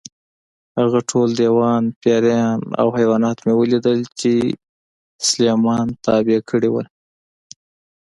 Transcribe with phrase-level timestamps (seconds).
[0.79, 4.31] هغه ټول دیوان، پېریان او حیوانات مې ولیدل چې
[5.27, 6.83] سلیمان تابع کړي وو.